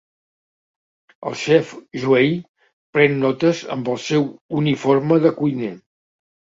[1.31, 2.33] El xef Joey
[2.97, 4.29] pren notes amb el seu
[4.65, 5.75] uniforme de cuiner.